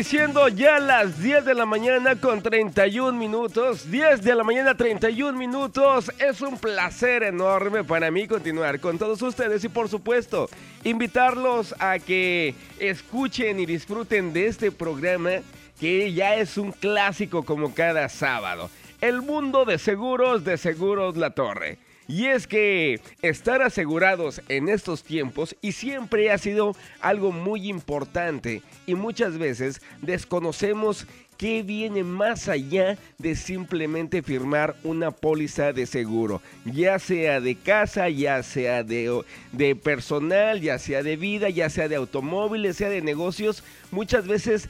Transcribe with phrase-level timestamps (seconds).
[0.00, 4.74] Y siendo ya las 10 de la mañana con 31 minutos, 10 de la mañana
[4.74, 10.48] 31 minutos, es un placer enorme para mí continuar con todos ustedes y por supuesto
[10.84, 15.32] invitarlos a que escuchen y disfruten de este programa
[15.78, 18.70] que ya es un clásico como cada sábado.
[19.02, 21.76] El mundo de seguros de Seguros La Torre.
[22.10, 28.62] Y es que estar asegurados en estos tiempos y siempre ha sido algo muy importante
[28.84, 31.06] y muchas veces desconocemos
[31.36, 38.08] qué viene más allá de simplemente firmar una póliza de seguro, ya sea de casa,
[38.08, 43.02] ya sea de, de personal, ya sea de vida, ya sea de automóviles, sea de
[43.02, 44.68] negocios, muchas veces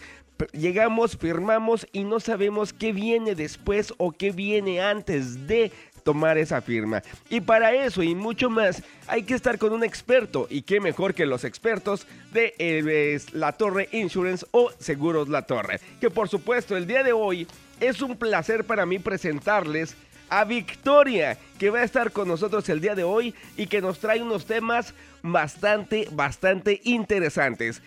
[0.52, 5.72] llegamos, firmamos y no sabemos qué viene después o qué viene antes de
[6.10, 7.04] tomar esa firma.
[7.28, 11.14] Y para eso y mucho más hay que estar con un experto y qué mejor
[11.14, 15.78] que los expertos de eh, La Torre Insurance o Seguros La Torre.
[16.00, 17.46] Que por supuesto el día de hoy
[17.78, 19.94] es un placer para mí presentarles
[20.28, 24.00] a Victoria, que va a estar con nosotros el día de hoy y que nos
[24.00, 27.82] trae unos temas bastante, bastante interesantes.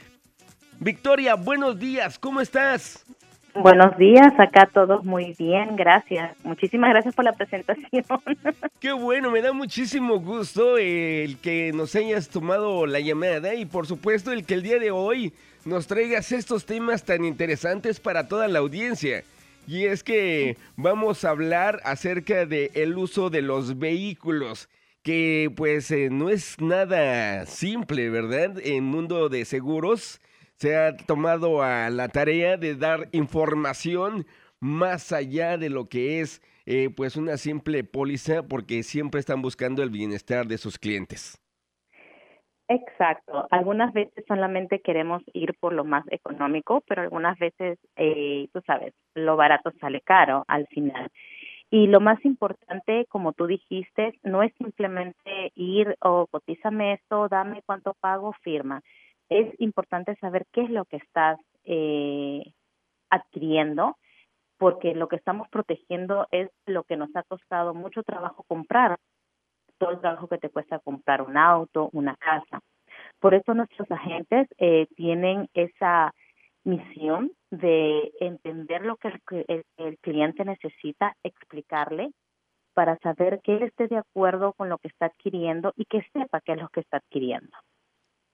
[0.79, 3.03] Victoria, buenos días, ¿cómo estás?
[3.55, 6.35] Buenos días, acá todos muy bien, gracias.
[6.43, 8.03] Muchísimas gracias por la presentación.
[8.79, 13.85] Qué bueno, me da muchísimo gusto el que nos hayas tomado la llamada y por
[13.85, 15.33] supuesto el que el día de hoy
[15.65, 19.23] nos traigas estos temas tan interesantes para toda la audiencia.
[19.67, 24.67] Y es que vamos a hablar acerca del el uso de los vehículos,
[25.03, 28.55] que pues eh, no es nada simple, ¿verdad?
[28.63, 30.19] En mundo de seguros
[30.63, 34.25] se ha tomado a la tarea de dar información
[34.61, 39.83] más allá de lo que es eh, pues una simple póliza porque siempre están buscando
[39.83, 41.37] el bienestar de sus clientes.
[42.69, 43.45] Exacto.
[43.51, 48.93] Algunas veces solamente queremos ir por lo más económico, pero algunas veces, eh, tú sabes,
[49.15, 51.11] lo barato sale caro al final.
[51.71, 57.27] Y lo más importante, como tú dijiste, no es simplemente ir o oh, cotízame esto,
[57.27, 58.81] dame cuánto pago, firma
[59.29, 62.53] es importante saber qué es lo que estás eh,
[63.09, 63.97] adquiriendo,
[64.57, 68.97] porque lo que estamos protegiendo es lo que nos ha costado mucho trabajo comprar,
[69.77, 72.61] todo el trabajo que te cuesta comprar un auto, una casa.
[73.19, 76.13] Por eso nuestros agentes eh, tienen esa
[76.63, 79.11] misión de entender lo que
[79.47, 82.11] el, el, cliente necesita, explicarle
[82.73, 86.41] para saber que él esté de acuerdo con lo que está adquiriendo y que sepa
[86.41, 87.55] qué es lo que está adquiriendo.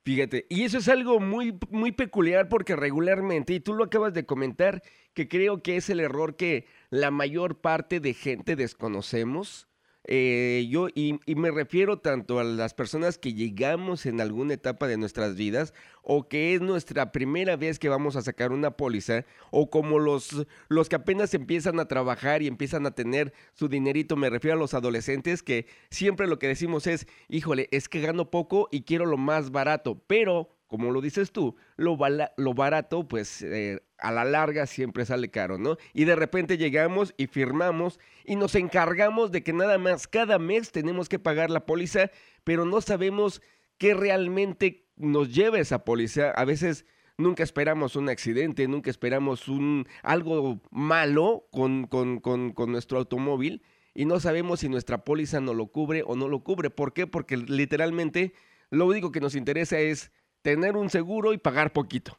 [0.10, 4.26] Fíjate, y eso es algo muy, muy peculiar porque regularmente, y tú lo acabas de
[4.26, 4.82] comentar,
[5.14, 9.68] que creo que es el error que la mayor parte de gente desconocemos,
[10.06, 14.98] eh, yo, y, me refiero tanto a las personas que llegamos en alguna etapa de
[14.98, 19.70] nuestras vidas, o que es nuestra primera vez que vamos a sacar una póliza, o
[19.70, 24.30] como los, los que apenas empiezan a trabajar y empiezan a tener su dinerito, me
[24.30, 28.70] refiero a los adolescentes, que siempre lo que decimos es, híjole, es que gano poco
[28.72, 31.98] y quiero lo más barato, pero como lo dices tú, lo,
[32.38, 35.78] lo barato, pues eh, a la larga siempre sale caro, ¿no?
[35.94, 40.72] Y de repente llegamos y firmamos y nos encargamos de que nada más cada mes
[40.72, 42.12] tenemos que pagar la póliza,
[42.44, 43.42] pero no sabemos
[43.80, 46.30] qué realmente nos lleva esa póliza.
[46.32, 46.86] A veces
[47.18, 53.64] nunca esperamos un accidente, nunca esperamos un algo malo con, con, con, con nuestro automóvil
[53.96, 56.70] y no sabemos si nuestra póliza no lo cubre o no lo cubre.
[56.70, 57.08] ¿Por qué?
[57.08, 58.34] Porque literalmente
[58.70, 60.12] lo único que nos interesa es
[60.42, 62.18] tener un seguro y pagar poquito.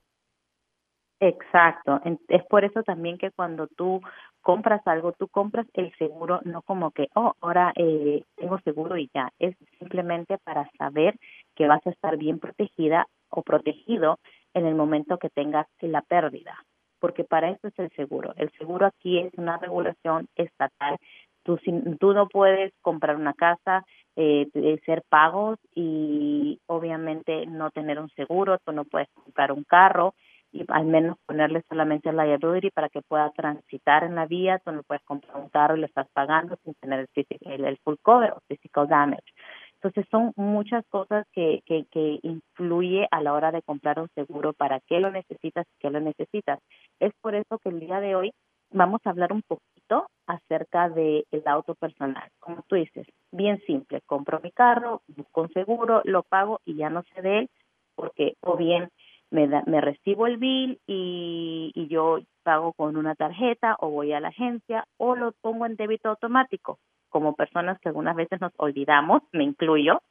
[1.20, 2.00] Exacto.
[2.28, 4.00] Es por eso también que cuando tú
[4.40, 9.10] compras algo, tú compras el seguro, no como que, oh, ahora eh, tengo seguro y
[9.14, 9.30] ya.
[9.38, 11.18] Es simplemente para saber
[11.54, 14.18] que vas a estar bien protegida o protegido
[14.54, 16.56] en el momento que tengas la pérdida.
[17.00, 18.32] Porque para eso es el seguro.
[18.36, 20.96] El seguro aquí es una regulación estatal.
[21.42, 21.58] Tú,
[21.98, 23.84] tú no puedes comprar una casa,
[24.20, 30.14] eh, ser pagos y obviamente no tener un seguro, tú no puedes comprar un carro
[30.52, 34.72] y al menos ponerle solamente el liability para que pueda transitar en la vía, tú
[34.72, 38.32] no puedes comprar un carro y lo estás pagando sin tener el, el, full cover
[38.32, 39.32] o physical damage.
[39.74, 44.52] Entonces son muchas cosas que, que, que influye a la hora de comprar un seguro,
[44.52, 46.58] para qué lo necesitas y qué lo necesitas.
[46.98, 48.32] Es por eso que el día de hoy
[48.70, 52.28] vamos a hablar un poquito acerca del el auto personal.
[52.38, 56.90] Como tú dices, bien simple, compro mi carro, busco un seguro, lo pago y ya
[56.90, 57.50] no sé de él,
[57.94, 58.90] porque o bien
[59.30, 64.20] me, me recibo el bill y, y yo pago con una tarjeta o voy a
[64.20, 66.78] la agencia o lo pongo en débito automático,
[67.08, 70.02] como personas que algunas veces nos olvidamos, me incluyo,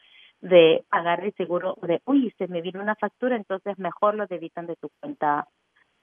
[0.41, 4.67] de pagar el seguro de, uy, se me vino una factura, entonces mejor lo debitan
[4.67, 5.47] de tu cuenta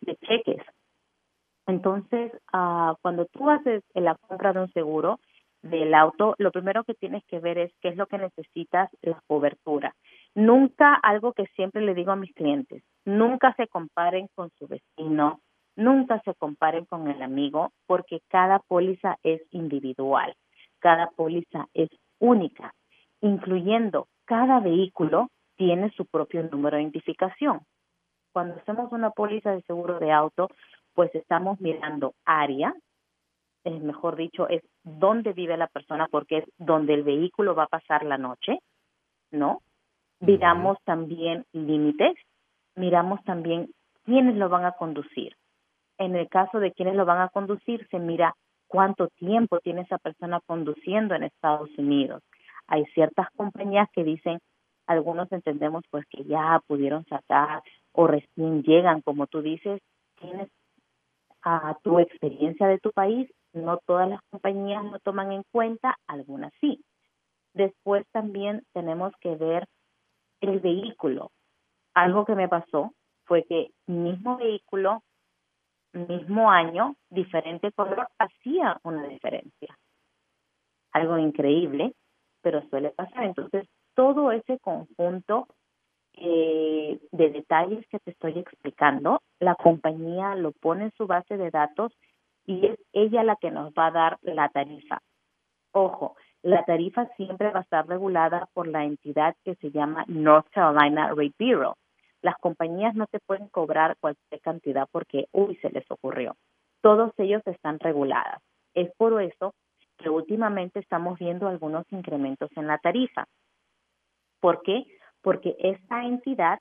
[0.00, 0.62] de cheques.
[1.66, 5.18] Entonces, uh, cuando tú haces la compra de un seguro
[5.66, 9.20] del auto, lo primero que tienes que ver es qué es lo que necesitas, la
[9.26, 9.94] cobertura.
[10.34, 15.40] Nunca, algo que siempre le digo a mis clientes, nunca se comparen con su vecino,
[15.76, 20.34] nunca se comparen con el amigo, porque cada póliza es individual,
[20.78, 22.74] cada póliza es única,
[23.20, 27.60] incluyendo cada vehículo tiene su propio número de identificación.
[28.32, 30.48] Cuando hacemos una póliza de seguro de auto,
[30.94, 32.74] pues estamos mirando área,
[33.64, 37.68] es mejor dicho, es dónde vive la persona porque es donde el vehículo va a
[37.68, 38.60] pasar la noche,
[39.32, 39.60] ¿no?
[40.20, 42.16] Miramos también límites,
[42.76, 43.68] miramos también
[44.04, 45.34] quiénes lo van a conducir.
[45.98, 48.34] En el caso de quienes lo van a conducir, se mira
[48.68, 52.22] cuánto tiempo tiene esa persona conduciendo en Estados Unidos.
[52.68, 54.38] Hay ciertas compañías que dicen,
[54.86, 57.60] algunos entendemos pues que ya pudieron sacar
[57.90, 59.80] o recién llegan, como tú dices,
[60.20, 60.48] tienes
[61.42, 66.52] a tu experiencia de tu país, no todas las compañías lo toman en cuenta, algunas
[66.60, 66.84] sí.
[67.54, 69.66] Después también tenemos que ver
[70.40, 71.30] el vehículo.
[71.94, 72.92] Algo que me pasó
[73.24, 75.02] fue que mismo vehículo,
[75.92, 79.76] mismo año, diferente color, hacía una diferencia.
[80.92, 81.94] Algo increíble,
[82.42, 83.24] pero suele pasar.
[83.24, 85.48] Entonces, todo ese conjunto
[86.12, 91.50] eh, de detalles que te estoy explicando, la compañía lo pone en su base de
[91.50, 91.92] datos
[92.46, 95.00] y es ella la que nos va a dar la tarifa.
[95.72, 100.48] Ojo, la tarifa siempre va a estar regulada por la entidad que se llama North
[100.50, 101.74] Carolina Rate Bureau.
[102.22, 106.36] Las compañías no te pueden cobrar cualquier cantidad porque, uy, se les ocurrió.
[106.80, 108.40] Todos ellos están reguladas.
[108.74, 109.54] Es por eso
[109.98, 113.26] que últimamente estamos viendo algunos incrementos en la tarifa.
[114.40, 114.86] ¿Por qué?
[115.22, 116.60] Porque esta entidad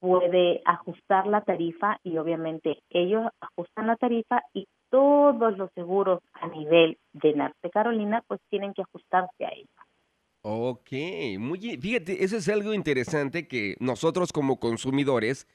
[0.00, 6.46] puede ajustar la tarifa y obviamente ellos ajustan la tarifa y todos los seguros a
[6.46, 9.68] nivel de Norte Carolina pues tienen que ajustarse a ella.
[10.42, 10.92] Ok,
[11.40, 15.48] muy fíjate, eso es algo interesante que nosotros como consumidores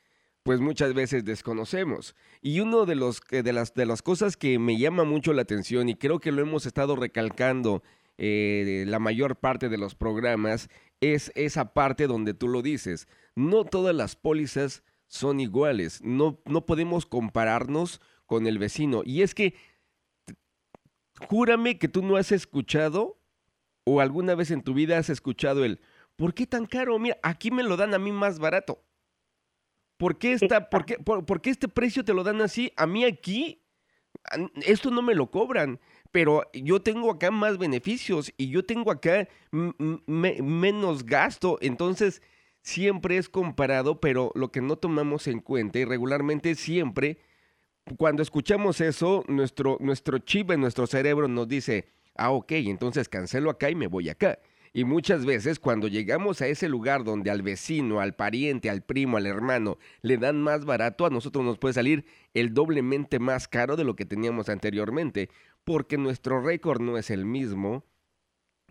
[0.44, 2.18] pues muchas veces desconocemos.
[2.42, 5.88] Y uno de los de las de las cosas que me llama mucho la atención
[5.88, 7.82] y creo que lo hemos estado recalcando
[8.18, 10.68] eh, la mayor parte de los programas
[11.00, 13.08] es esa parte donde tú lo dices.
[13.36, 16.02] No todas las pólizas son iguales.
[16.04, 19.02] No, no podemos compararnos con el vecino.
[19.04, 19.56] Y es que,
[21.28, 23.20] júrame que tú no has escuchado
[23.84, 25.82] o alguna vez en tu vida has escuchado el,
[26.16, 26.98] ¿por qué tan caro?
[27.00, 28.82] Mira, aquí me lo dan a mí más barato.
[29.98, 32.72] ¿Por qué, esta, por, qué, por qué este precio te lo dan así?
[32.78, 33.66] A mí aquí,
[34.66, 35.82] esto no me lo cobran
[36.12, 41.58] pero yo tengo acá más beneficios y yo tengo acá menos gasto.
[41.62, 42.22] Entonces,
[42.62, 47.20] siempre es comparado, pero lo que no tomamos en cuenta y regularmente siempre,
[47.98, 53.50] cuando escuchamos eso, nuestro, nuestro chip en nuestro cerebro nos dice, ah, ok, entonces cancelo
[53.50, 54.40] acá y me voy acá.
[54.72, 59.18] Y muchas veces cuando llegamos a ese lugar donde al vecino, al pariente, al primo,
[59.18, 62.06] al hermano le dan más barato, a nosotros nos puede salir
[62.36, 65.30] el doblemente más caro de lo que teníamos anteriormente,
[65.64, 67.84] porque nuestro récord no es el mismo,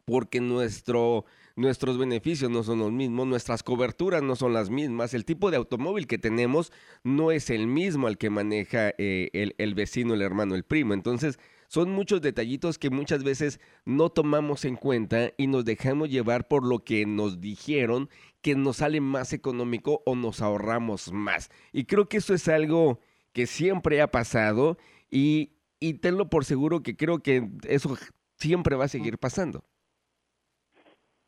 [0.05, 1.25] porque nuestro,
[1.59, 5.57] nuestros beneficios no son los mismos, nuestras coberturas no son las mismas, el tipo de
[5.57, 6.73] automóvil que tenemos
[7.03, 10.95] no es el mismo al que maneja eh, el, el vecino, el hermano, el primo.
[10.95, 16.47] Entonces, son muchos detallitos que muchas veces no tomamos en cuenta y nos dejamos llevar
[16.47, 18.09] por lo que nos dijeron
[18.41, 21.51] que nos sale más económico o nos ahorramos más.
[21.73, 23.01] Y creo que eso es algo
[23.33, 24.79] que siempre ha pasado
[25.11, 27.99] y, y tenlo por seguro que creo que eso
[28.37, 29.65] siempre va a seguir pasando.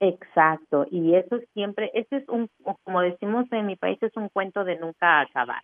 [0.02, 2.48] Exacto, y eso siempre, ese es un,
[2.84, 5.62] como decimos en mi país, es un cuento de nunca acabar.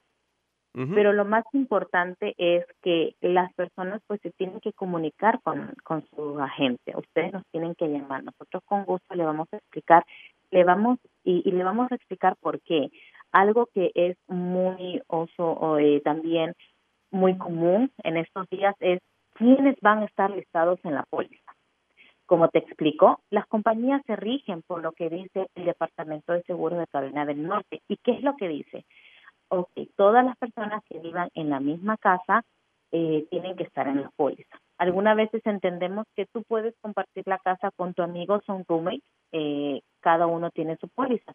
[0.95, 6.07] Pero lo más importante es que las personas pues se tienen que comunicar con, con
[6.09, 6.93] su agente.
[6.97, 8.25] Ustedes nos tienen que llamar.
[8.25, 10.05] Nosotros con gusto le vamos a explicar,
[10.51, 12.91] le vamos y, y le vamos a explicar por qué.
[13.33, 16.55] Algo que es muy oso o eh, también
[17.11, 19.01] muy común en estos días es
[19.35, 21.46] quiénes van a estar listados en la póliza.
[22.27, 26.79] Como te explico, las compañías se rigen por lo que dice el Departamento de Seguros
[26.79, 27.83] de Carolina del Norte.
[27.89, 28.85] ¿Y qué es lo que dice?
[29.49, 32.43] ok, todas las personas que vivan en la misma casa
[32.93, 34.57] eh, tienen que estar en la póliza.
[34.79, 39.03] Algunas veces entendemos que tú puedes compartir la casa con tu amigo, son roommates,
[39.33, 41.33] eh, cada uno tiene su póliza.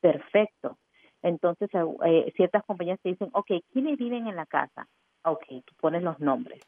[0.00, 0.78] Perfecto.
[1.22, 1.70] Entonces,
[2.04, 4.86] eh, ciertas compañías te dicen, ok, ¿quiénes viven en la casa?
[5.24, 6.60] Ok, tú pones los nombres.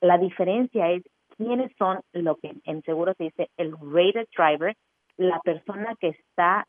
[0.00, 1.04] La diferencia es
[1.36, 4.74] quiénes son lo que en seguro se dice el rated driver,
[5.16, 6.66] la persona que está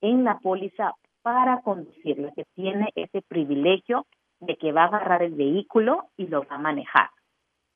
[0.00, 4.06] en la póliza para conducirlo, que tiene ese privilegio
[4.40, 7.10] de que va a agarrar el vehículo y lo va a manejar.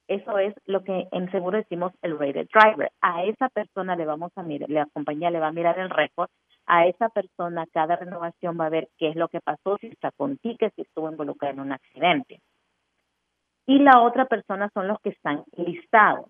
[0.06, 2.90] Eso es lo que en seguro decimos el rated driver.
[3.00, 6.28] A esa persona le vamos a mirar, la compañía le va a mirar el récord.
[6.66, 10.10] A esa persona cada renovación va a ver qué es lo que pasó, si está
[10.12, 12.40] con tickets, si estuvo involucrado en un accidente.
[13.66, 16.28] Y la otra persona son los que están listados.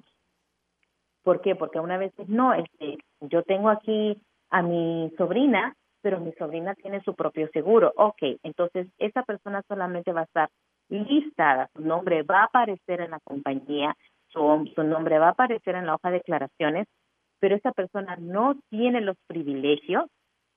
[1.22, 1.56] ¿Por qué?
[1.56, 7.00] Porque una vez no, este, yo tengo aquí a mi sobrina, pero mi sobrina tiene
[7.02, 7.92] su propio seguro.
[7.96, 10.50] Ok, entonces esa persona solamente va a estar
[10.88, 13.96] listada, su nombre va a aparecer en la compañía,
[14.28, 16.86] su, su nombre va a aparecer en la hoja de declaraciones,
[17.40, 20.04] pero esa persona no tiene los privilegios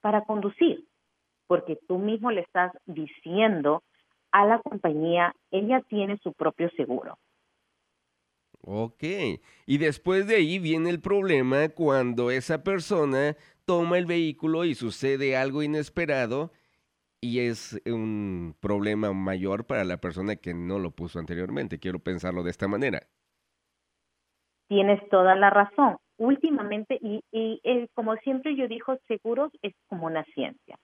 [0.02, 0.86] para conducir,
[1.48, 3.84] porque tú mismo le estás diciendo
[4.32, 7.18] a la compañía, ella tiene su propio seguro.
[8.62, 9.04] Ok,
[9.66, 15.38] y después de ahí viene el problema cuando esa persona toma el vehículo y sucede
[15.38, 16.52] algo inesperado
[17.22, 21.80] y es un problema mayor para la persona que no lo puso anteriormente.
[21.80, 23.08] Quiero pensarlo de esta manera.
[24.68, 25.98] Tienes toda la razón.
[26.18, 30.78] Últimamente, y, y eh, como siempre yo digo, seguros es como una ciencia.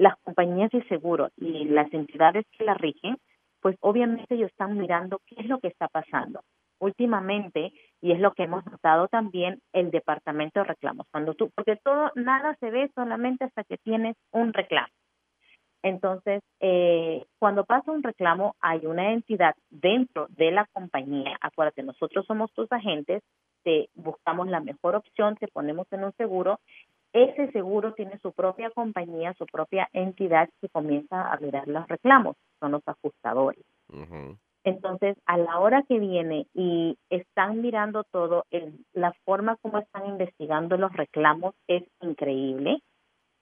[0.00, 3.18] Las compañías de seguro y las entidades que la rigen,
[3.60, 6.40] pues obviamente ellos están mirando qué es lo que está pasando.
[6.78, 11.06] Últimamente, y es lo que hemos notado también, el departamento de reclamos.
[11.10, 14.88] Cuando tú, porque todo, nada se ve solamente hasta que tienes un reclamo.
[15.82, 21.36] Entonces, eh, cuando pasa un reclamo, hay una entidad dentro de la compañía.
[21.42, 23.22] Acuérdate, nosotros somos tus agentes,
[23.64, 26.58] te buscamos la mejor opción, te ponemos en un seguro.
[27.12, 32.36] Ese seguro tiene su propia compañía, su propia entidad que comienza a mirar los reclamos,
[32.60, 33.64] son los ajustadores.
[34.62, 38.44] Entonces, a la hora que viene y están mirando todo,
[38.92, 42.80] la forma como están investigando los reclamos es increíble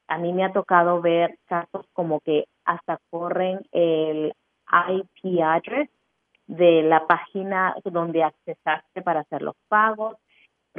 [0.09, 4.33] a mí me ha tocado ver casos como que hasta corren el
[4.89, 5.91] IP address
[6.47, 10.17] de la página donde accesaste para hacer los pagos,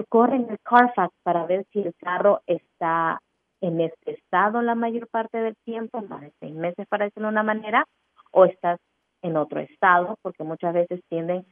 [0.06, 3.22] corren el Carfax para ver si el carro está
[3.62, 7.34] en este estado la mayor parte del tiempo, más de seis meses para decirlo de
[7.34, 7.86] una manera,
[8.32, 8.79] o estás
[9.22, 11.46] en otro estado, porque muchas veces tienden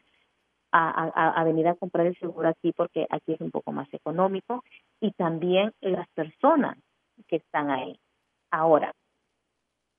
[0.71, 4.63] a, a, venir a comprar el seguro aquí porque aquí es un poco más económico
[4.99, 6.77] y también las personas
[7.27, 7.99] que están ahí.
[8.51, 8.91] Ahora,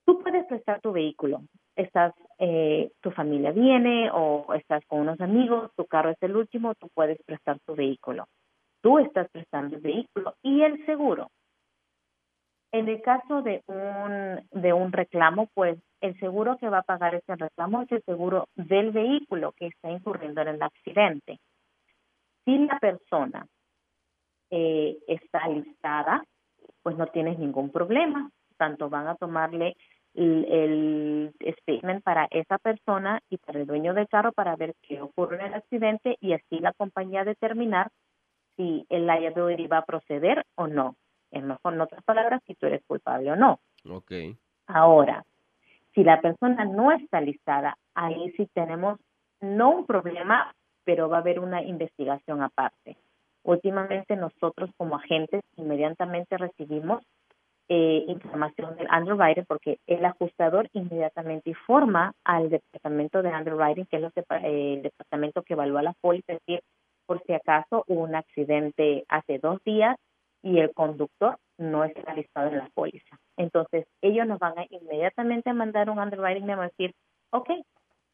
[0.05, 1.43] tú puedes prestar tu vehículo.
[1.79, 6.75] Estás, eh, tu familia viene o estás con unos amigos, tu carro es el último,
[6.75, 8.27] tú puedes prestar tu vehículo.
[8.81, 11.31] Tú estás prestando el vehículo y el seguro.
[12.73, 17.15] En el caso de un, de un reclamo, pues el seguro que va a pagar
[17.15, 21.39] ese reclamo es el seguro del vehículo que está incurriendo en el accidente.
[22.45, 23.47] Si la persona
[24.51, 26.25] eh, está listada,
[26.83, 28.33] pues no tienes ningún problema.
[28.57, 29.77] Tanto van a tomarle
[30.15, 35.37] el, statement para esa persona y para el dueño del carro para ver qué ocurre
[35.37, 37.91] en el accidente y así la compañía determinar
[38.57, 40.97] si el liability va a proceder o no.
[41.31, 43.61] En mejor, en otras palabras, si tú eres culpable o no.
[43.89, 44.37] Okay.
[44.67, 45.25] Ahora,
[45.95, 48.99] si la persona no está listada, ahí sí tenemos
[49.41, 52.97] no un problema, pero va a haber una investigación aparte.
[53.43, 57.05] Últimamente nosotros como agentes inmediatamente recibimos
[57.69, 64.13] eh, información del underwriter porque el ajustador inmediatamente informa al departamento de underwriting, que es
[64.43, 66.63] el departamento que evalúa la póliza, es decir,
[67.07, 69.97] por si acaso hubo un accidente hace dos días
[70.43, 73.19] y el conductor no está listado en la póliza.
[73.37, 76.95] Entonces, ellos nos van a inmediatamente mandar un underwriting memo decir,
[77.31, 77.51] ok,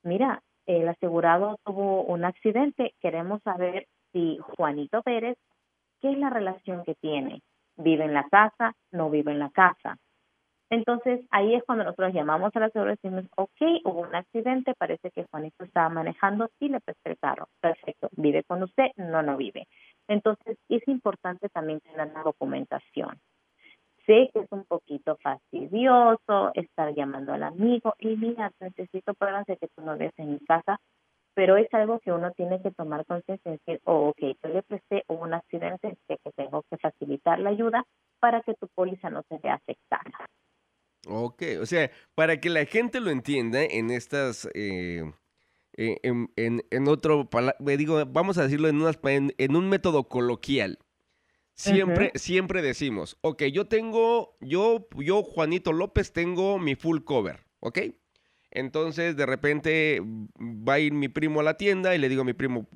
[0.03, 5.37] mira, el asegurado tuvo un accidente, queremos saber si Juanito Pérez,
[6.01, 7.43] ¿qué es la relación que tiene?
[7.77, 8.75] ¿Vive en la casa?
[8.93, 9.99] ¿No vive en la casa?
[10.71, 14.75] Entonces, ahí es cuando nosotros llamamos a la seguridad y decimos, ok, hubo un accidente,
[14.77, 17.49] parece que Juanito estaba manejando, sí le presté el carro.
[17.61, 18.87] Perfecto, ¿vive con usted?
[18.97, 19.69] No, no vive.
[20.09, 23.21] Entonces, es importante también tener la documentación.
[24.07, 29.57] Sé que es un poquito fastidioso estar llamando al amigo y mira, necesito pruebas de
[29.57, 30.79] que tú no ves en mi casa,
[31.35, 34.63] pero es algo que uno tiene que tomar conciencia y decir, oh, ok, yo le
[34.63, 37.85] presté un accidente, que tengo que facilitar la ayuda
[38.21, 40.29] para que tu póliza no se vea afectada.
[41.07, 45.03] Ok, o sea, para que la gente lo entienda en estas, eh,
[45.77, 50.79] eh, en, en, otro, digo, vamos a decirlo en, en, un método coloquial.
[51.57, 57.79] Siempre, siempre decimos, ok, yo tengo, yo, yo, Juanito López, tengo mi full cover, ¿ok?
[58.55, 60.01] Entonces, de repente
[60.41, 62.69] va a ir mi primo a la tienda y le digo a mi primo,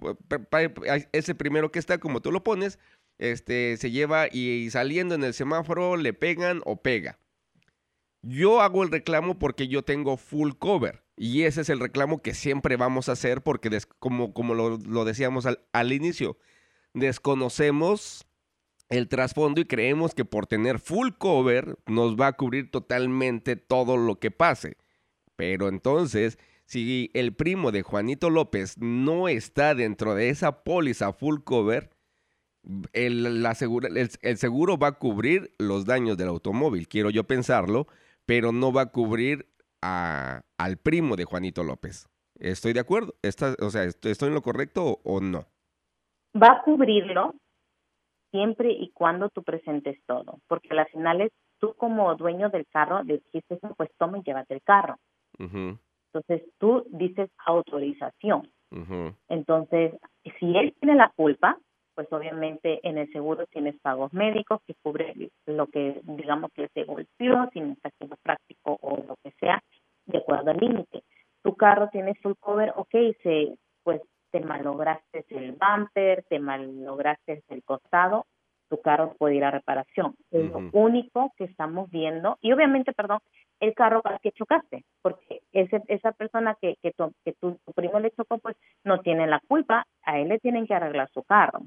[1.13, 2.81] ese primero que está, como tú lo pones,
[3.19, 7.19] este, se lleva y saliendo en el semáforo le pegan o pega.
[8.23, 11.05] Yo hago el reclamo porque yo tengo full cover.
[11.17, 13.71] Y ese es el reclamo que siempre vamos a hacer porque,
[14.01, 16.39] como, como lo, decíamos al, al inicio,
[16.93, 18.27] desconocemos
[18.89, 23.97] el trasfondo y creemos que por tener full cover nos va a cubrir totalmente todo
[23.97, 24.77] lo que pase.
[25.39, 31.45] Pero entonces, si el primo de Juanito López no está dentro de esa póliza full
[31.45, 31.91] cover,
[32.93, 33.47] el,
[34.23, 37.87] el, seguro va a cubrir los daños del automóvil, quiero yo pensarlo,
[38.27, 39.47] pero no va a cubrir
[39.81, 42.09] a, al primo de Juanito López.
[42.41, 43.15] ¿Estoy de acuerdo?
[43.61, 45.47] o sea, ¿estoy en lo correcto o no?
[46.35, 47.37] Va a cubrirlo,
[48.33, 51.31] siempre y cuando tú presentes todo, porque al final es
[51.61, 54.99] tú como dueño del carro dijiste, pues toma y llévate el carro.
[55.39, 58.51] Entonces tú dices autorización.
[59.29, 59.95] Entonces,
[60.39, 61.59] si él tiene la culpa,
[61.95, 66.85] pues obviamente en el seguro tienes pagos médicos que cubre lo que digamos que se
[66.85, 69.63] golpeó, sin efectivo práctico o lo que sea,
[70.07, 71.03] de acuerdo al límite.
[71.43, 77.65] Tu carro tiene full cover, ok, se, pues te malograste el bumper, te malograste el
[77.65, 78.27] costado,
[78.69, 80.15] tu carro puede ir a reparación.
[80.31, 82.39] Es lo único que estamos viendo.
[82.41, 83.21] Y obviamente, perdón,
[83.61, 87.99] el carro al que chocaste, porque ese, esa persona que, que, tu, que tu, primo
[87.99, 91.61] le chocó, pues no tiene la culpa, a él le tienen que arreglar su carro.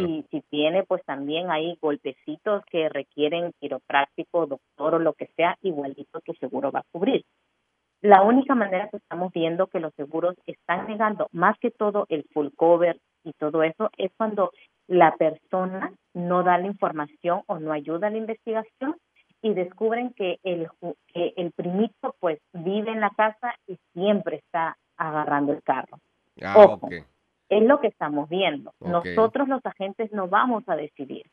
[0.00, 5.56] Y si tiene, pues también hay golpecitos que requieren quiropráctico, doctor o lo que sea,
[5.62, 7.24] igualito tu seguro va a cubrir.
[8.02, 12.24] La única manera que estamos viendo que los seguros están negando más que todo el
[12.32, 14.52] full cover y todo eso es cuando
[14.90, 18.96] la persona no da la información o no ayuda a la investigación
[19.40, 20.68] y descubren que el,
[21.06, 25.98] que el primito pues vive en la casa y siempre está agarrando el carro.
[26.42, 28.72] Ah, Ojo, es lo que estamos viendo.
[28.80, 31.24] Nosotros los agentes no vamos a decidir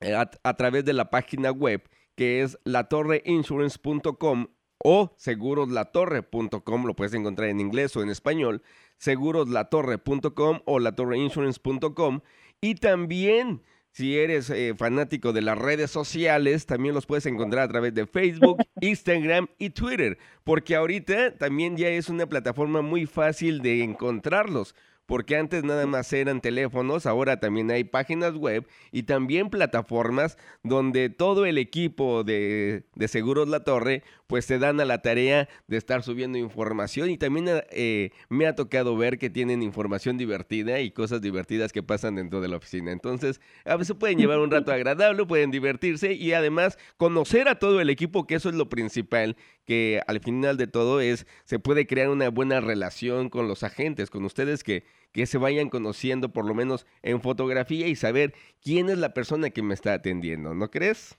[0.00, 4.48] eh, a, través de la página web que es latorreinsurance.com
[4.82, 8.62] o seguroslatorre.com, lo puedes encontrar en inglés o en español,
[8.96, 12.20] seguroslatorre.com o latorreinsurance.com
[12.62, 17.68] y también si eres eh, fanático de las redes sociales, también los puedes encontrar a
[17.68, 23.62] través de Facebook, Instagram y Twitter, porque ahorita también ya es una plataforma muy fácil
[23.62, 24.74] de encontrarlos
[25.10, 31.10] porque antes nada más eran teléfonos, ahora también hay páginas web y también plataformas donde
[31.10, 36.04] todo el equipo de, Seguros La Torre pues se dan a la tarea de estar
[36.04, 41.20] subiendo información y también eh, me ha tocado ver que tienen información divertida y cosas
[41.20, 42.92] divertidas que pasan dentro de la oficina.
[42.92, 47.80] Entonces, a veces pueden llevar un rato agradable, pueden divertirse y además conocer a todo
[47.80, 51.88] el equipo, que eso es lo principal, que al final de todo es, se puede
[51.88, 56.44] crear una buena relación con los agentes, con ustedes que que se vayan conociendo por
[56.44, 60.70] lo menos en fotografía y saber quién es la persona que me está atendiendo, ¿no
[60.70, 61.18] crees?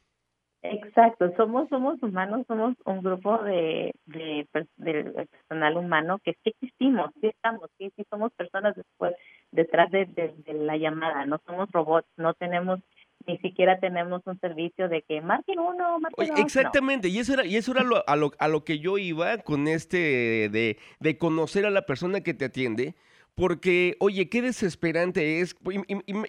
[0.64, 7.28] Exacto, somos somos humanos, somos un grupo de, de, personal humano que sí existimos, sí
[7.28, 9.16] estamos, sí, sí somos personas después
[9.52, 10.08] detrás de,
[10.54, 12.80] la llamada, no somos robots, no tenemos
[13.28, 17.46] ni siquiera tenemos un servicio de que marquen uno, marquen Oye, Exactamente, y eso era,
[17.46, 21.18] y eso era lo, a, lo, a lo que yo iba con este de, de
[21.18, 22.96] conocer a la persona que te atiende,
[23.36, 25.56] porque, oye, qué desesperante es.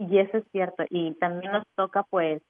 [0.00, 0.82] Y eso es cierto.
[0.88, 2.40] Y también nos toca, pues,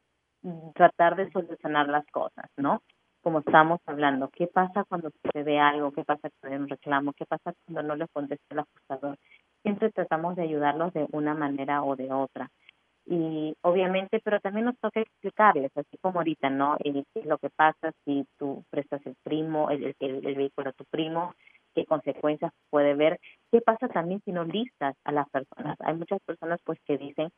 [0.75, 2.81] tratar de solucionar las cosas, ¿no?
[3.23, 5.91] Como estamos hablando, ¿qué pasa cuando se ve algo?
[5.91, 7.13] ¿Qué pasa cuando hay un reclamo?
[7.13, 9.19] ¿Qué pasa cuando no le contesta el ajustador?
[9.63, 12.49] Siempre tratamos de ayudarlos de una manera o de otra.
[13.05, 16.77] Y obviamente, pero también nos toca explicarles, así como ahorita, ¿no?
[16.85, 20.85] Y lo que pasa si tú prestas el primo, el, el, el vehículo a tu
[20.85, 21.35] primo,
[21.75, 25.77] qué consecuencias puede ver, qué pasa también si no listas a las personas.
[25.81, 27.31] Hay muchas personas pues que dicen,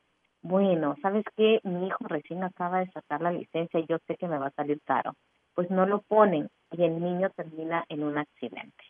[0.43, 1.61] bueno, ¿sabes qué?
[1.63, 4.53] Mi hijo recién acaba de sacar la licencia y yo sé que me va a
[4.53, 5.15] salir caro.
[5.55, 8.85] Pues no lo ponen y el niño termina en un accidente.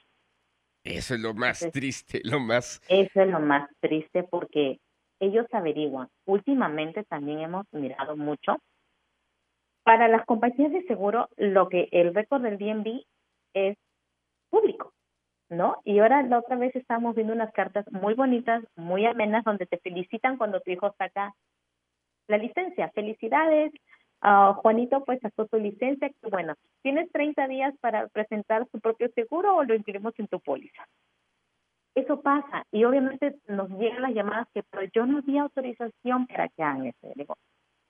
[0.85, 2.81] Eso es lo más triste, lo más...
[2.88, 4.81] Eso es lo más triste porque
[5.20, 6.09] ellos averiguan.
[6.24, 8.57] Últimamente también hemos mirado mucho.
[9.85, 13.02] Para las compañías de seguro, lo que el récord del DNB
[13.55, 13.76] es
[14.50, 14.92] público.
[15.53, 15.77] ¿No?
[15.85, 19.79] Y ahora la otra vez estábamos viendo unas cartas muy bonitas, muy amenas, donde te
[19.79, 21.35] felicitan cuando tu hijo saca
[22.27, 22.91] la licencia.
[22.95, 23.73] Felicidades,
[24.23, 29.57] uh, Juanito pues sacó tu licencia, bueno, tienes 30 días para presentar tu propio seguro
[29.57, 30.87] o lo incluimos en tu póliza.
[31.95, 36.49] Eso pasa y obviamente nos llegan las llamadas que pero yo no di autorización para
[36.49, 37.12] que hagan eso.
[37.15, 37.37] Digo,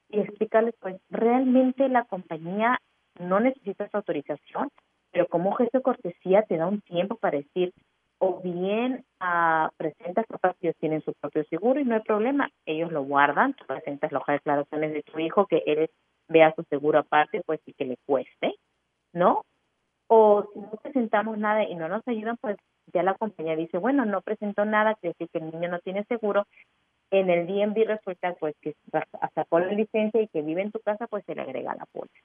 [0.09, 2.81] y explicarles pues realmente la compañía
[3.21, 4.69] no necesita esa autorización,
[5.13, 7.73] pero como gesto de cortesía te da un tiempo para decir,
[8.19, 12.93] o bien uh, presentas, que ellos tienen su propio seguro y no hay problema, ellos
[12.93, 15.91] lo guardan, tú presentas las declaraciones de tu hijo que él
[16.29, 18.55] vea su seguro aparte, pues y que le cueste,
[19.13, 19.45] ¿no?
[20.07, 22.57] O si no presentamos nada y no nos ayudan, pues
[22.93, 26.05] ya la compañía dice, bueno, no presentó nada, quiere decir que el niño no tiene
[26.05, 26.47] seguro,
[27.11, 28.75] en el DMV resulta pues que
[29.35, 32.21] sacó la licencia y que vive en tu casa, pues se le agrega la póliza.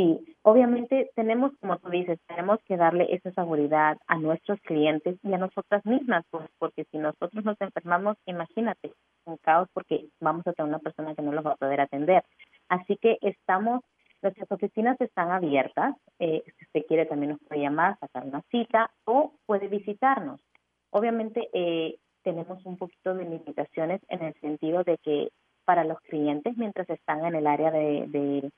[0.00, 5.34] Sí, obviamente tenemos, como tú dices, tenemos que darle esa seguridad a nuestros clientes y
[5.34, 8.94] a nosotras mismas, pues, porque si nosotros nos enfermamos, imagínate,
[9.26, 12.24] un caos porque vamos a tener una persona que no los va a poder atender.
[12.70, 13.82] Así que estamos,
[14.22, 18.90] nuestras oficinas están abiertas, eh, si usted quiere también nos puede llamar, sacar una cita
[19.04, 20.40] o puede visitarnos.
[20.88, 25.28] Obviamente eh, tenemos un poquito de limitaciones en el sentido de que
[25.66, 28.50] para los clientes, mientras están en el área de de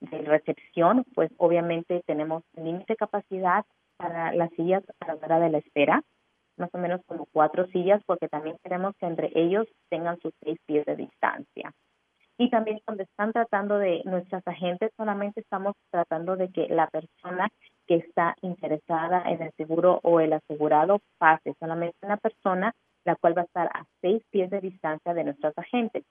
[0.00, 3.64] recepción, pues obviamente tenemos límite de capacidad
[3.96, 6.02] para las sillas a la hora de la espera,
[6.56, 10.58] más o menos como cuatro sillas, porque también queremos que entre ellos tengan sus seis
[10.66, 11.72] pies de distancia.
[12.38, 17.48] Y también cuando están tratando de nuestras agentes, solamente estamos tratando de que la persona
[17.86, 22.72] que está interesada en el seguro o el asegurado pase, solamente una persona
[23.04, 26.04] la cual va a estar a seis pies de distancia de nuestros agentes.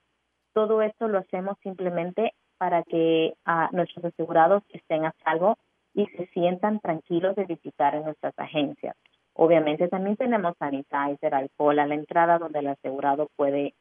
[0.52, 5.56] Todo esto lo hacemos simplemente para que a nuestros asegurados estén a salvo
[5.94, 8.94] y se sientan tranquilos de visitar en nuestras agencias.
[9.32, 13.72] Obviamente también tenemos sanitizer, alcohol a la entrada donde el asegurado puede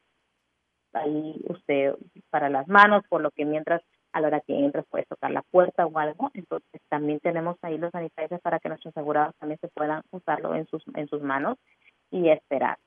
[0.94, 1.96] ahí usted
[2.30, 3.82] para las manos, por lo que mientras
[4.14, 7.78] a la hora que entra puede tocar la puerta o algo, entonces también tenemos ahí
[7.78, 11.58] los sanitizers para que nuestros asegurados también se puedan usarlo en sus en sus manos
[12.12, 12.78] y esperar.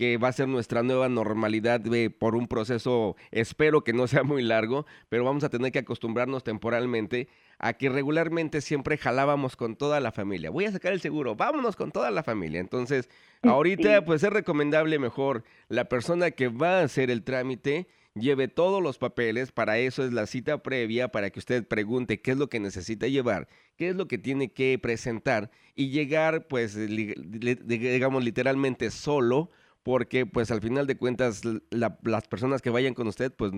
[0.00, 1.82] que va a ser nuestra nueva normalidad
[2.18, 6.42] por un proceso, espero que no sea muy largo, pero vamos a tener que acostumbrarnos
[6.42, 10.48] temporalmente a que regularmente siempre jalábamos con toda la familia.
[10.48, 12.60] Voy a sacar el seguro, vámonos con toda la familia.
[12.60, 13.10] Entonces,
[13.42, 18.82] ahorita pues es recomendable mejor la persona que va a hacer el trámite lleve todos
[18.82, 22.48] los papeles, para eso es la cita previa, para que usted pregunte qué es lo
[22.48, 28.90] que necesita llevar, qué es lo que tiene que presentar y llegar pues digamos literalmente
[28.90, 29.50] solo
[29.82, 31.40] porque pues al final de cuentas
[31.70, 33.52] las personas que vayan con usted pues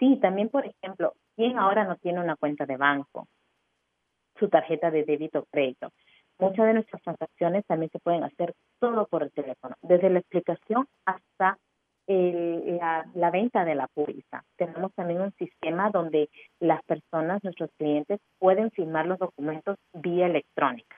[0.00, 3.28] Sí, también, por ejemplo, ¿quién ahora no tiene una cuenta de banco?
[4.38, 5.90] Su tarjeta de débito o crédito.
[6.38, 10.88] Muchas de nuestras transacciones también se pueden hacer todo por el teléfono, desde la explicación
[11.04, 11.58] hasta
[12.06, 14.42] la, venta de la póliza.
[14.56, 20.96] Tenemos también un sistema donde las personas, nuestros clientes, pueden firmar los documentos vía electrónica.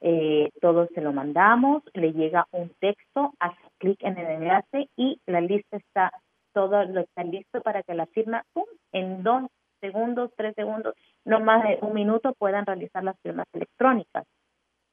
[0.00, 5.20] Eh, todo se lo mandamos, le llega un texto, hace clic en el enlace y
[5.26, 6.12] la lista está
[6.52, 8.44] todo lo está listo para que la firma
[8.92, 9.44] en dos
[9.80, 14.24] segundos, tres segundos, no más de un minuto puedan realizar las firmas electrónicas.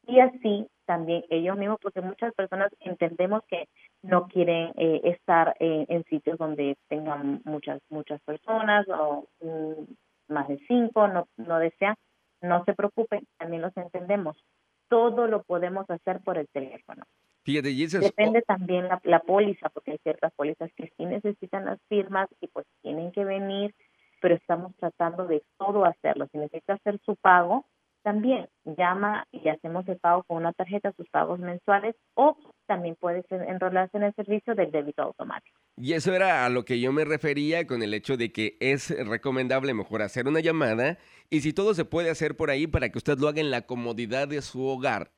[0.08, 3.68] Y así también ellos mismos, porque muchas personas entendemos que
[4.02, 10.58] no quieren eh, estar en sitios donde tengan muchas muchas personas o mm, más de
[10.68, 11.96] cinco, no, no desean,
[12.42, 14.36] no se preocupen, también los entendemos.
[14.88, 17.04] Todo lo podemos hacer por el teléfono.
[18.02, 22.48] Depende también la, la póliza, porque hay ciertas pólizas que sí necesitan las firmas y
[22.48, 23.74] pues tienen que venir,
[24.22, 26.28] pero estamos tratando de todo hacerlo.
[26.32, 27.66] Si necesita hacer su pago,
[28.04, 33.26] también llama y hacemos el pago con una tarjeta, sus pagos mensuales, o también puedes
[33.30, 35.60] enrolarse en el servicio del débito automático.
[35.78, 38.90] Y eso era a lo que yo me refería con el hecho de que es
[39.08, 40.98] recomendable mejor hacer una llamada
[41.30, 43.62] y si todo se puede hacer por ahí para que usted lo haga en la
[43.62, 45.12] comodidad de su hogar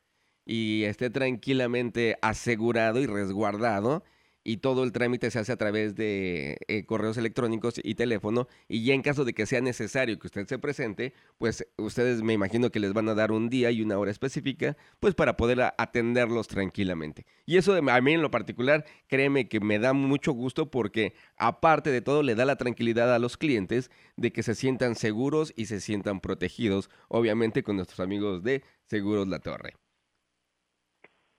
[0.45, 4.03] y esté tranquilamente asegurado y resguardado
[4.43, 8.83] y todo el trámite se hace a través de eh, correos electrónicos y teléfono y
[8.83, 12.71] ya en caso de que sea necesario que usted se presente, pues ustedes me imagino
[12.71, 16.47] que les van a dar un día y una hora específica, pues para poder atenderlos
[16.47, 17.25] tranquilamente.
[17.45, 21.91] Y eso a mí en lo particular, créeme que me da mucho gusto porque aparte
[21.91, 25.65] de todo le da la tranquilidad a los clientes de que se sientan seguros y
[25.65, 29.80] se sientan protegidos, obviamente con nuestros amigos de Seguros La Torre.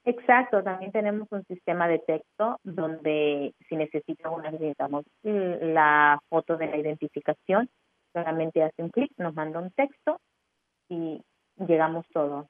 [0.05, 6.77] Exacto, también tenemos un sistema de texto donde si necesitamos, necesitamos la foto de la
[6.77, 7.69] identificación,
[8.13, 10.19] solamente hace un clic, nos manda un texto
[10.89, 11.23] y
[11.57, 12.49] llegamos todo.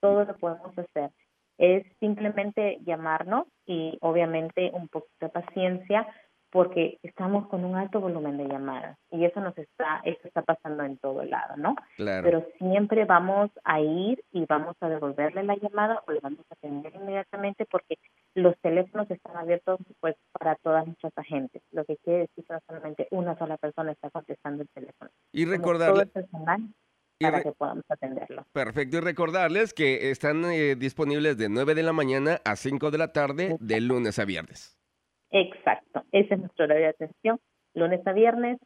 [0.00, 1.10] Todo lo podemos hacer.
[1.58, 6.06] Es simplemente llamarnos y obviamente un poco de paciencia
[6.54, 10.84] porque estamos con un alto volumen de llamadas y eso nos está eso está pasando
[10.84, 11.74] en todo el lado, ¿no?
[11.96, 12.22] Claro.
[12.22, 16.54] Pero siempre vamos a ir y vamos a devolverle la llamada o le vamos a
[16.54, 17.98] atender inmediatamente porque
[18.36, 23.08] los teléfonos están abiertos pues para todas nuestras agentes, lo que quiere decir que solamente
[23.10, 25.10] una sola persona está contestando el teléfono.
[25.32, 26.06] Y recordarle
[27.20, 28.46] para que podamos atenderlo.
[28.52, 32.98] Perfecto, y recordarles que están eh, disponibles de 9 de la mañana a 5 de
[32.98, 34.78] la tarde, de lunes a viernes.
[35.34, 37.40] Exacto, ese es nuestro horario de atención,
[37.74, 38.58] lunes a viernes,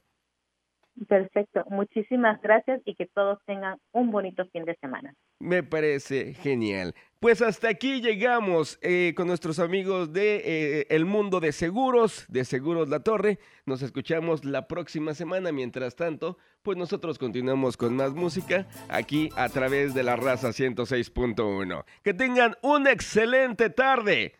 [1.07, 5.13] Perfecto, muchísimas gracias y que todos tengan un bonito fin de semana.
[5.39, 6.93] Me parece genial.
[7.19, 12.45] Pues hasta aquí llegamos eh, con nuestros amigos de eh, El Mundo de Seguros, de
[12.45, 13.39] Seguros La Torre.
[13.65, 15.51] Nos escuchamos la próxima semana.
[15.51, 21.85] Mientras tanto, pues nosotros continuamos con más música aquí a través de la raza 106.1.
[22.03, 24.33] Que tengan una excelente tarde.